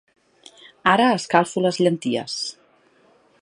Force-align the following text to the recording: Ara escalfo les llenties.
Ara 0.93 1.09
escalfo 1.17 1.63
les 1.67 1.79
llenties. 1.83 2.39